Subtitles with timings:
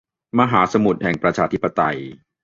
[0.39, 1.97] มหาสมุทรแห่งประชาธิปไตย